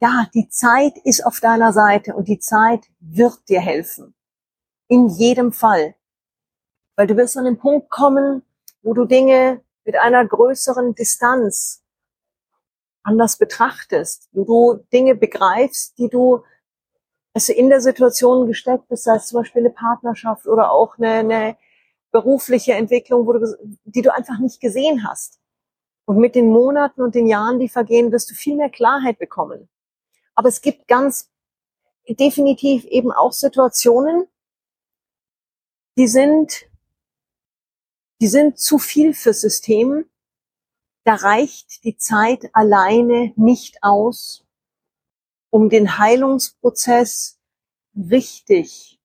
ja, 0.00 0.26
die 0.34 0.48
Zeit 0.48 0.98
ist 1.04 1.24
auf 1.24 1.40
deiner 1.40 1.72
Seite 1.72 2.14
und 2.14 2.28
die 2.28 2.38
Zeit 2.38 2.84
wird 3.00 3.48
dir 3.48 3.60
helfen. 3.60 4.14
In 4.88 5.08
jedem 5.08 5.52
Fall. 5.52 5.94
Weil 6.96 7.06
du 7.06 7.16
wirst 7.16 7.36
an 7.36 7.44
den 7.44 7.58
Punkt 7.58 7.90
kommen, 7.90 8.42
wo 8.82 8.94
du 8.94 9.04
Dinge 9.04 9.60
mit 9.84 9.96
einer 9.96 10.24
größeren 10.26 10.94
Distanz 10.94 11.82
anders 13.02 13.36
betrachtest, 13.36 14.28
wo 14.32 14.44
du 14.44 14.84
Dinge 14.92 15.14
begreifst, 15.14 15.98
die 15.98 16.08
du 16.08 16.42
du 17.34 17.52
in 17.52 17.68
der 17.68 17.80
Situation 17.80 18.46
gesteckt 18.46 18.88
bist, 18.88 19.04
sei 19.04 19.16
es 19.16 19.26
zum 19.26 19.40
Beispiel 19.40 19.62
eine 19.62 19.70
Partnerschaft 19.70 20.46
oder 20.46 20.70
auch 20.70 20.98
eine, 20.98 21.14
eine 21.14 21.56
berufliche 22.12 22.74
Entwicklung, 22.74 23.26
du, 23.26 23.56
die 23.84 24.02
du 24.02 24.14
einfach 24.14 24.38
nicht 24.38 24.60
gesehen 24.60 25.06
hast. 25.06 25.40
Und 26.06 26.18
mit 26.18 26.34
den 26.34 26.50
Monaten 26.50 27.02
und 27.02 27.14
den 27.14 27.26
Jahren, 27.26 27.58
die 27.58 27.68
vergehen, 27.68 28.12
wirst 28.12 28.30
du 28.30 28.34
viel 28.34 28.56
mehr 28.56 28.70
Klarheit 28.70 29.18
bekommen. 29.18 29.68
Aber 30.34 30.48
es 30.48 30.60
gibt 30.60 30.86
ganz 30.86 31.30
definitiv 32.08 32.84
eben 32.84 33.10
auch 33.10 33.32
Situationen, 33.32 34.28
die 35.96 36.06
sind, 36.06 36.66
die 38.24 38.28
sind 38.28 38.58
zu 38.58 38.78
viel 38.78 39.12
fürs 39.12 39.42
System. 39.42 40.06
Da 41.04 41.14
reicht 41.14 41.84
die 41.84 41.98
Zeit 41.98 42.48
alleine 42.54 43.34
nicht 43.36 43.82
aus, 43.82 44.46
um 45.50 45.68
den 45.68 45.98
Heilungsprozess 45.98 47.38
richtig 47.94 48.98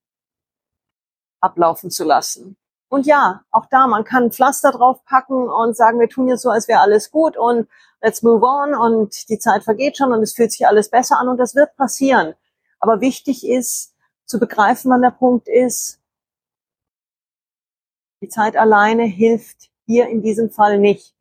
ablaufen 1.42 1.92
zu 1.92 2.06
lassen. 2.06 2.56
Und 2.88 3.06
ja, 3.06 3.44
auch 3.52 3.66
da, 3.66 3.88
man 3.88 4.06
kann 4.06 4.24
ein 4.24 4.32
Pflaster 4.32 4.72
draufpacken 4.72 5.50
und 5.50 5.76
sagen, 5.76 6.00
wir 6.00 6.08
tun 6.08 6.30
jetzt 6.30 6.44
so, 6.44 6.50
als 6.50 6.70
wäre 6.70 6.80
alles 6.80 7.12
gut 7.12 7.36
und 7.36 7.68
let's 8.02 8.22
move 8.24 8.46
on 8.46 8.74
und 8.74 9.28
die 9.28 9.38
Zeit 9.38 9.66
vergeht 9.66 9.98
schon 9.98 10.14
und 10.14 10.24
es 10.24 10.34
fühlt 10.34 10.54
sich 10.54 10.66
alles 10.66 10.90
besser 10.90 11.20
an 11.20 11.28
und 11.28 11.36
das 11.36 11.56
wird 11.56 11.76
passieren. 11.76 12.36
Aber 12.80 13.02
wichtig 13.02 13.46
ist 13.46 13.94
zu 14.24 14.40
begreifen, 14.40 14.90
wann 14.90 15.02
der 15.02 15.12
Punkt 15.12 15.50
ist, 15.50 15.99
die 18.22 18.30
Zeit 18.30 18.58
alleine 18.58 19.04
hilft 19.04 19.70
hier 19.86 20.08
in 20.08 20.22
diesem 20.22 20.50
Fall 20.50 20.80
nicht. 20.80 21.16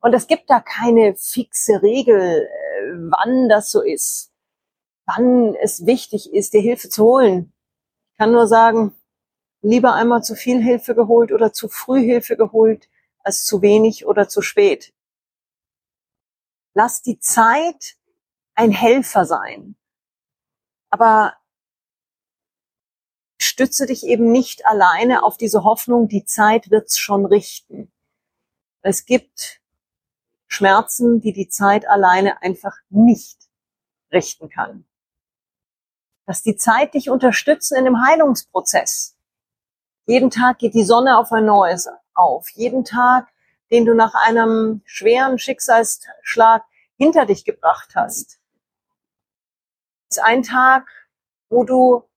Und 0.00 0.14
es 0.14 0.26
gibt 0.26 0.50
da 0.50 0.60
keine 0.60 1.14
fixe 1.14 1.82
Regel, 1.82 2.20
äh, 2.20 2.92
wann 3.10 3.48
das 3.48 3.70
so 3.70 3.82
ist 3.82 4.30
wann 5.16 5.54
es 5.56 5.86
wichtig 5.86 6.32
ist, 6.32 6.52
dir 6.52 6.60
Hilfe 6.60 6.88
zu 6.88 7.04
holen. 7.04 7.52
Ich 8.12 8.18
kann 8.18 8.32
nur 8.32 8.46
sagen, 8.46 8.94
lieber 9.62 9.94
einmal 9.94 10.22
zu 10.22 10.34
viel 10.34 10.62
Hilfe 10.62 10.94
geholt 10.94 11.32
oder 11.32 11.52
zu 11.52 11.68
früh 11.68 12.00
Hilfe 12.00 12.36
geholt, 12.36 12.88
als 13.22 13.44
zu 13.44 13.62
wenig 13.62 14.06
oder 14.06 14.28
zu 14.28 14.42
spät. 14.42 14.92
Lass 16.74 17.02
die 17.02 17.18
Zeit 17.18 17.96
ein 18.54 18.70
Helfer 18.70 19.24
sein. 19.24 19.76
Aber 20.90 21.34
stütze 23.60 23.86
dich 23.86 24.04
eben 24.06 24.32
nicht 24.32 24.64
alleine 24.66 25.22
auf 25.22 25.36
diese 25.36 25.64
Hoffnung, 25.64 26.08
die 26.08 26.24
Zeit 26.24 26.70
wird's 26.70 26.98
schon 26.98 27.26
richten. 27.26 27.92
Es 28.82 29.04
gibt 29.04 29.60
Schmerzen, 30.46 31.20
die 31.20 31.32
die 31.32 31.48
Zeit 31.48 31.86
alleine 31.86 32.42
einfach 32.42 32.76
nicht 32.88 33.38
richten 34.12 34.48
kann 34.48 34.84
dass 36.30 36.44
die 36.44 36.54
Zeit 36.54 36.94
dich 36.94 37.10
unterstützen 37.10 37.76
in 37.76 37.84
dem 37.84 38.06
Heilungsprozess. 38.06 39.16
Jeden 40.06 40.30
Tag 40.30 40.60
geht 40.60 40.74
die 40.74 40.84
Sonne 40.84 41.18
auf 41.18 41.32
ein 41.32 41.44
neues 41.44 41.88
auf. 42.14 42.48
Jeden 42.50 42.84
Tag, 42.84 43.26
den 43.72 43.84
du 43.84 43.96
nach 43.96 44.14
einem 44.14 44.80
schweren 44.84 45.40
Schicksalsschlag 45.40 46.62
hinter 46.96 47.26
dich 47.26 47.44
gebracht 47.44 47.96
hast, 47.96 48.38
ist 50.08 50.22
ein 50.22 50.44
Tag, 50.44 50.86
wo 51.48 51.64
du 51.64 52.08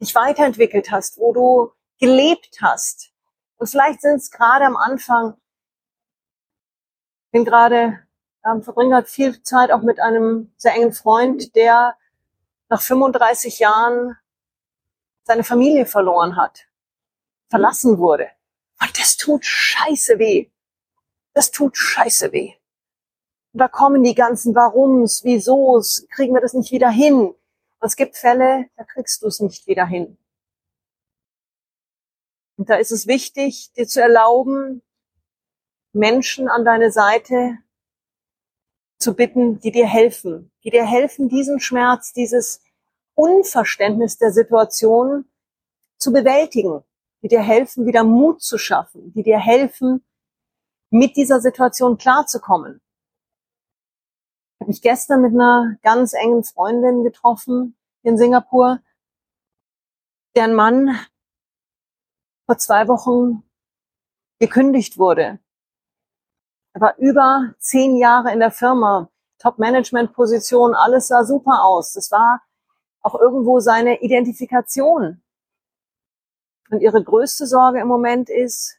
dich 0.00 0.14
weiterentwickelt 0.14 0.90
hast, 0.90 1.18
wo 1.18 1.32
du 1.32 1.72
gelebt 1.98 2.58
hast. 2.62 3.12
Und 3.56 3.68
vielleicht 3.68 4.00
sind 4.00 4.16
es 4.16 4.30
gerade 4.30 4.64
am 4.64 4.76
Anfang, 4.76 5.36
ich 7.26 7.32
bin 7.32 7.44
gerade, 7.44 8.06
ähm, 8.44 8.62
verbringe 8.62 8.94
halt 8.94 9.08
viel 9.08 9.42
Zeit 9.42 9.70
auch 9.70 9.82
mit 9.82 10.00
einem 10.00 10.52
sehr 10.56 10.74
engen 10.74 10.92
Freund, 10.92 11.54
der 11.56 11.96
nach 12.68 12.80
35 12.80 13.58
Jahren 13.58 14.16
seine 15.24 15.44
Familie 15.44 15.86
verloren 15.86 16.36
hat, 16.36 16.66
verlassen 17.50 17.98
wurde. 17.98 18.30
Und 18.80 18.98
das 18.98 19.16
tut 19.16 19.44
scheiße 19.44 20.18
weh. 20.18 20.50
Das 21.34 21.50
tut 21.50 21.76
scheiße 21.76 22.32
weh. 22.32 22.54
Und 23.52 23.60
da 23.60 23.68
kommen 23.68 24.02
die 24.02 24.14
ganzen 24.14 24.54
Warums, 24.54 25.24
Wiesos, 25.24 26.06
kriegen 26.10 26.34
wir 26.34 26.40
das 26.40 26.54
nicht 26.54 26.72
wieder 26.72 26.90
hin. 26.90 27.34
Es 27.80 27.96
gibt 27.96 28.16
Fälle, 28.16 28.68
da 28.76 28.84
kriegst 28.84 29.22
du 29.22 29.26
es 29.28 29.40
nicht 29.40 29.66
wieder 29.66 29.86
hin. 29.86 30.18
Und 32.56 32.68
da 32.68 32.74
ist 32.76 32.90
es 32.90 33.06
wichtig, 33.06 33.72
dir 33.74 33.86
zu 33.86 34.00
erlauben, 34.02 34.82
Menschen 35.92 36.48
an 36.48 36.64
deine 36.64 36.90
Seite 36.90 37.58
zu 38.98 39.14
bitten, 39.14 39.60
die 39.60 39.70
dir 39.70 39.86
helfen, 39.86 40.50
die 40.64 40.70
dir 40.70 40.84
helfen, 40.84 41.28
diesen 41.28 41.60
Schmerz, 41.60 42.12
dieses 42.12 42.60
Unverständnis 43.14 44.18
der 44.18 44.32
Situation 44.32 45.24
zu 45.98 46.12
bewältigen, 46.12 46.82
die 47.22 47.28
dir 47.28 47.42
helfen, 47.42 47.86
wieder 47.86 48.02
Mut 48.02 48.42
zu 48.42 48.58
schaffen, 48.58 49.12
die 49.12 49.22
dir 49.22 49.38
helfen, 49.38 50.04
mit 50.90 51.16
dieser 51.16 51.40
Situation 51.40 51.96
klarzukommen. 51.96 52.80
Ich 54.68 54.70
habe 54.70 54.76
mich 54.76 54.82
gestern 54.82 55.22
mit 55.22 55.32
einer 55.32 55.78
ganz 55.82 56.12
engen 56.12 56.44
Freundin 56.44 57.02
getroffen 57.02 57.74
in 58.02 58.18
Singapur, 58.18 58.80
deren 60.36 60.54
Mann 60.54 60.94
vor 62.44 62.58
zwei 62.58 62.86
Wochen 62.86 63.44
gekündigt 64.38 64.98
wurde. 64.98 65.38
Er 66.74 66.80
war 66.82 66.98
über 66.98 67.54
zehn 67.58 67.96
Jahre 67.96 68.30
in 68.30 68.40
der 68.40 68.50
Firma, 68.50 69.08
Top-Management-Position, 69.38 70.74
alles 70.74 71.08
sah 71.08 71.24
super 71.24 71.64
aus. 71.64 71.94
Das 71.94 72.10
war 72.10 72.42
auch 73.00 73.14
irgendwo 73.14 73.60
seine 73.60 74.02
Identifikation. 74.02 75.22
Und 76.68 76.80
ihre 76.80 77.02
größte 77.02 77.46
Sorge 77.46 77.80
im 77.80 77.88
Moment 77.88 78.28
ist, 78.28 78.78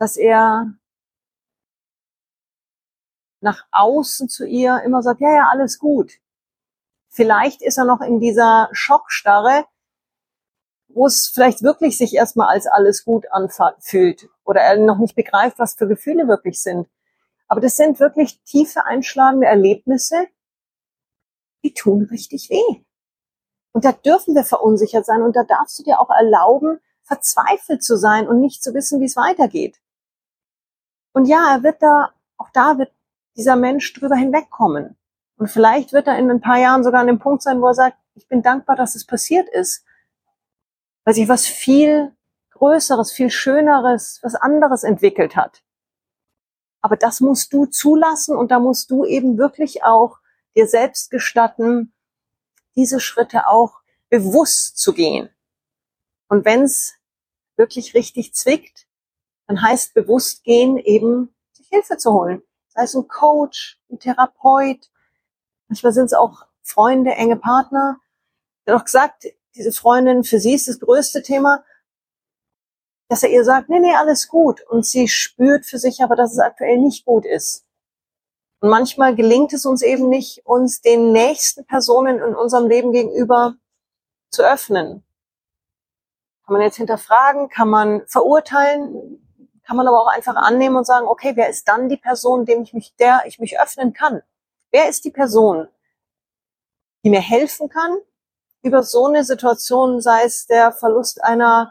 dass 0.00 0.16
er 0.16 0.74
nach 3.40 3.66
außen 3.70 4.28
zu 4.28 4.46
ihr 4.46 4.82
immer 4.84 5.02
sagt, 5.02 5.20
ja, 5.20 5.32
ja, 5.32 5.48
alles 5.50 5.78
gut. 5.78 6.12
Vielleicht 7.08 7.62
ist 7.62 7.78
er 7.78 7.84
noch 7.84 8.00
in 8.00 8.20
dieser 8.20 8.68
Schockstarre, 8.72 9.64
wo 10.88 11.06
es 11.06 11.28
vielleicht 11.28 11.62
wirklich 11.62 11.96
sich 11.96 12.14
erstmal 12.14 12.48
als 12.48 12.66
alles 12.66 13.04
gut 13.04 13.26
anfühlt 13.30 14.28
oder 14.44 14.60
er 14.60 14.78
noch 14.78 14.98
nicht 14.98 15.14
begreift, 15.14 15.58
was 15.58 15.74
für 15.74 15.86
Gefühle 15.86 16.28
wirklich 16.28 16.60
sind. 16.60 16.88
Aber 17.46 17.60
das 17.60 17.76
sind 17.76 18.00
wirklich 18.00 18.42
tiefe 18.42 18.84
einschlagende 18.84 19.46
Erlebnisse, 19.46 20.26
die 21.62 21.72
tun 21.72 22.06
richtig 22.10 22.50
weh. 22.50 22.84
Und 23.72 23.84
da 23.84 23.92
dürfen 23.92 24.34
wir 24.34 24.44
verunsichert 24.44 25.06
sein 25.06 25.22
und 25.22 25.36
da 25.36 25.44
darfst 25.44 25.78
du 25.78 25.82
dir 25.82 26.00
auch 26.00 26.10
erlauben, 26.10 26.80
verzweifelt 27.02 27.82
zu 27.82 27.96
sein 27.96 28.28
und 28.28 28.40
nicht 28.40 28.62
zu 28.62 28.74
wissen, 28.74 29.00
wie 29.00 29.06
es 29.06 29.16
weitergeht. 29.16 29.80
Und 31.12 31.26
ja, 31.26 31.54
er 31.54 31.62
wird 31.62 31.82
da, 31.82 32.12
auch 32.36 32.50
da 32.52 32.78
wird 32.78 32.92
dieser 33.38 33.56
Mensch 33.56 33.92
drüber 33.94 34.16
hinwegkommen. 34.16 34.96
Und 35.36 35.46
vielleicht 35.46 35.92
wird 35.92 36.08
er 36.08 36.18
in 36.18 36.30
ein 36.30 36.40
paar 36.40 36.58
Jahren 36.58 36.82
sogar 36.82 37.00
an 37.00 37.06
dem 37.06 37.20
Punkt 37.20 37.42
sein, 37.42 37.62
wo 37.62 37.68
er 37.68 37.74
sagt, 37.74 37.96
ich 38.14 38.26
bin 38.26 38.42
dankbar, 38.42 38.74
dass 38.74 38.96
es 38.96 39.06
passiert 39.06 39.48
ist. 39.48 39.84
Weil 41.04 41.14
sich 41.14 41.28
was 41.28 41.46
viel 41.46 42.12
Größeres, 42.50 43.12
viel 43.12 43.30
Schöneres, 43.30 44.18
was 44.22 44.34
anderes 44.34 44.82
entwickelt 44.82 45.36
hat. 45.36 45.62
Aber 46.80 46.96
das 46.96 47.20
musst 47.20 47.52
du 47.52 47.66
zulassen 47.66 48.36
und 48.36 48.50
da 48.50 48.58
musst 48.58 48.90
du 48.90 49.04
eben 49.04 49.38
wirklich 49.38 49.84
auch 49.84 50.18
dir 50.56 50.66
selbst 50.66 51.10
gestatten, 51.10 51.92
diese 52.74 52.98
Schritte 52.98 53.46
auch 53.46 53.80
bewusst 54.08 54.78
zu 54.78 54.92
gehen. 54.92 55.28
Und 56.28 56.44
wenn 56.44 56.62
es 56.62 56.94
wirklich 57.56 57.94
richtig 57.94 58.34
zwickt, 58.34 58.86
dann 59.46 59.62
heißt 59.62 59.94
bewusst 59.94 60.42
gehen 60.44 60.76
eben, 60.76 61.34
sich 61.52 61.68
Hilfe 61.68 61.96
zu 61.96 62.12
holen. 62.12 62.42
Sei 62.78 62.84
es 62.84 62.94
ein 62.94 63.08
Coach, 63.08 63.76
ein 63.90 63.98
Therapeut, 63.98 64.88
manchmal 65.66 65.92
sind 65.92 66.04
es 66.04 66.12
auch 66.12 66.46
Freunde, 66.62 67.10
enge 67.10 67.34
Partner. 67.34 67.98
Er 68.64 68.74
hat 68.74 68.80
auch 68.80 68.84
gesagt, 68.84 69.24
diese 69.56 69.72
Freundin, 69.72 70.22
für 70.22 70.38
sie 70.38 70.54
ist 70.54 70.68
das 70.68 70.78
größte 70.78 71.22
Thema, 71.22 71.64
dass 73.08 73.24
er 73.24 73.30
ihr 73.30 73.42
sagt, 73.42 73.68
nee, 73.68 73.80
nee, 73.80 73.96
alles 73.96 74.28
gut. 74.28 74.60
Und 74.68 74.86
sie 74.86 75.08
spürt 75.08 75.66
für 75.66 75.80
sich 75.80 76.04
aber, 76.04 76.14
dass 76.14 76.30
es 76.30 76.38
aktuell 76.38 76.78
nicht 76.78 77.04
gut 77.04 77.26
ist. 77.26 77.66
Und 78.60 78.70
manchmal 78.70 79.16
gelingt 79.16 79.52
es 79.52 79.66
uns 79.66 79.82
eben 79.82 80.08
nicht, 80.08 80.46
uns 80.46 80.80
den 80.80 81.10
nächsten 81.10 81.66
Personen 81.66 82.20
in 82.20 82.36
unserem 82.36 82.68
Leben 82.68 82.92
gegenüber 82.92 83.56
zu 84.30 84.44
öffnen. 84.44 85.02
Kann 86.46 86.52
man 86.52 86.62
jetzt 86.62 86.76
hinterfragen, 86.76 87.48
kann 87.48 87.70
man 87.70 88.06
verurteilen, 88.06 89.27
kann 89.68 89.76
man 89.76 89.86
aber 89.86 90.00
auch 90.00 90.06
einfach 90.06 90.34
annehmen 90.34 90.76
und 90.76 90.86
sagen, 90.86 91.06
okay, 91.06 91.32
wer 91.36 91.50
ist 91.50 91.68
dann 91.68 91.90
die 91.90 91.98
Person, 91.98 92.46
dem 92.46 92.62
ich 92.62 92.72
mich, 92.72 92.96
der 92.96 93.24
ich 93.26 93.38
mich 93.38 93.60
öffnen 93.60 93.92
kann? 93.92 94.22
Wer 94.70 94.88
ist 94.88 95.04
die 95.04 95.10
Person, 95.10 95.68
die 97.04 97.10
mir 97.10 97.20
helfen 97.20 97.68
kann, 97.68 97.98
über 98.62 98.82
so 98.82 99.08
eine 99.08 99.24
Situation, 99.24 100.00
sei 100.00 100.24
es 100.24 100.46
der 100.46 100.72
Verlust 100.72 101.22
einer 101.22 101.70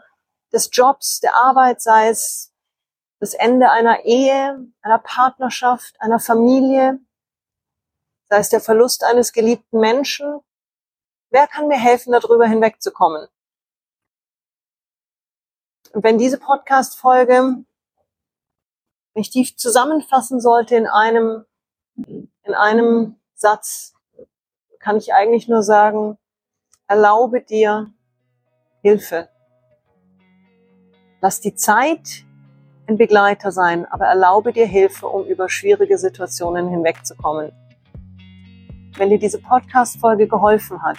des 0.52 0.70
Jobs, 0.72 1.18
der 1.18 1.34
Arbeit, 1.34 1.82
sei 1.82 2.10
es 2.10 2.54
das 3.18 3.34
Ende 3.34 3.68
einer 3.72 4.04
Ehe, 4.04 4.64
einer 4.80 4.98
Partnerschaft, 5.00 6.00
einer 6.00 6.20
Familie, 6.20 7.00
sei 8.28 8.38
es 8.38 8.48
der 8.48 8.60
Verlust 8.60 9.02
eines 9.02 9.32
geliebten 9.32 9.80
Menschen. 9.80 10.38
Wer 11.30 11.48
kann 11.48 11.66
mir 11.66 11.78
helfen, 11.78 12.12
darüber 12.12 12.46
hinwegzukommen? 12.46 13.26
Und 15.94 16.04
wenn 16.04 16.16
diese 16.16 16.38
Podcast-Folge 16.38 17.64
mich 19.14 19.30
tief 19.30 19.56
zusammenfassen 19.56 20.40
sollte 20.40 20.76
in 20.76 20.86
einem, 20.86 21.44
in 21.96 22.54
einem 22.54 23.16
Satz, 23.34 23.94
kann 24.78 24.96
ich 24.96 25.12
eigentlich 25.12 25.48
nur 25.48 25.62
sagen, 25.62 26.18
erlaube 26.86 27.42
dir 27.42 27.92
Hilfe. 28.82 29.28
Lass 31.20 31.40
die 31.40 31.54
Zeit 31.54 32.24
ein 32.86 32.96
Begleiter 32.96 33.52
sein, 33.52 33.84
aber 33.86 34.06
erlaube 34.06 34.52
dir 34.52 34.66
Hilfe, 34.66 35.06
um 35.06 35.26
über 35.26 35.48
schwierige 35.48 35.98
Situationen 35.98 36.68
hinwegzukommen. 36.68 37.52
Wenn 38.96 39.10
dir 39.10 39.18
diese 39.18 39.40
Podcast-Folge 39.40 40.26
geholfen 40.26 40.82
hat, 40.82 40.96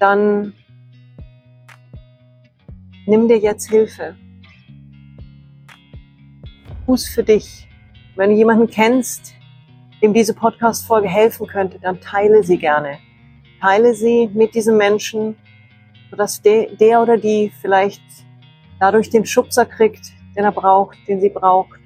dann 0.00 0.54
nimm 3.06 3.28
dir 3.28 3.38
jetzt 3.38 3.68
Hilfe. 3.68 4.16
Fuß 6.92 7.08
für 7.08 7.22
dich. 7.22 7.66
Wenn 8.16 8.28
du 8.28 8.36
jemanden 8.36 8.68
kennst, 8.68 9.32
dem 10.02 10.12
diese 10.12 10.34
Podcast-Folge 10.34 11.08
helfen 11.08 11.46
könnte, 11.46 11.78
dann 11.78 11.98
teile 12.02 12.44
sie 12.44 12.58
gerne. 12.58 12.98
Teile 13.62 13.94
sie 13.94 14.28
mit 14.34 14.54
diesem 14.54 14.76
Menschen, 14.76 15.34
sodass 16.10 16.42
der, 16.42 16.66
der 16.76 17.00
oder 17.00 17.16
die 17.16 17.50
vielleicht 17.62 18.02
dadurch 18.78 19.08
den 19.08 19.24
Schubser 19.24 19.64
kriegt, 19.64 20.12
den 20.36 20.44
er 20.44 20.52
braucht, 20.52 20.98
den 21.08 21.18
sie 21.22 21.30
braucht, 21.30 21.80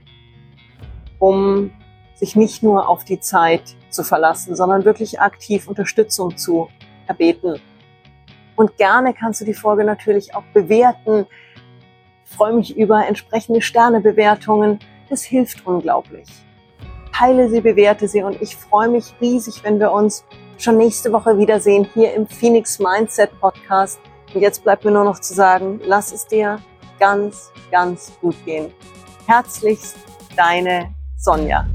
um 1.20 1.70
sich 2.16 2.34
nicht 2.34 2.64
nur 2.64 2.88
auf 2.88 3.04
die 3.04 3.20
Zeit 3.20 3.76
zu 3.90 4.02
verlassen, 4.02 4.56
sondern 4.56 4.84
wirklich 4.84 5.20
aktiv 5.20 5.68
Unterstützung 5.68 6.36
zu 6.36 6.68
erbeten. 7.06 7.60
Und 8.56 8.76
gerne 8.76 9.14
kannst 9.14 9.40
du 9.40 9.44
die 9.44 9.54
Folge 9.54 9.84
natürlich 9.84 10.34
auch 10.34 10.46
bewerten. 10.52 11.26
Ich 12.24 12.36
freue 12.36 12.54
mich 12.54 12.76
über 12.76 13.06
entsprechende 13.06 13.62
Sternebewertungen. 13.62 14.80
Das 15.08 15.22
hilft 15.22 15.66
unglaublich. 15.66 16.28
Teile 17.12 17.48
sie, 17.48 17.60
bewerte 17.60 18.08
sie 18.08 18.22
und 18.22 18.40
ich 18.42 18.56
freue 18.56 18.88
mich 18.88 19.14
riesig, 19.20 19.64
wenn 19.64 19.80
wir 19.80 19.92
uns 19.92 20.24
schon 20.58 20.76
nächste 20.76 21.12
Woche 21.12 21.38
wiedersehen 21.38 21.88
hier 21.94 22.12
im 22.14 22.26
Phoenix 22.26 22.78
Mindset 22.78 23.30
Podcast. 23.40 24.00
Und 24.34 24.40
jetzt 24.40 24.64
bleibt 24.64 24.84
mir 24.84 24.90
nur 24.90 25.04
noch 25.04 25.20
zu 25.20 25.34
sagen, 25.34 25.80
lass 25.84 26.12
es 26.12 26.26
dir 26.26 26.58
ganz, 26.98 27.50
ganz 27.70 28.12
gut 28.20 28.36
gehen. 28.44 28.72
Herzlichst, 29.26 29.96
deine 30.36 30.94
Sonja. 31.16 31.66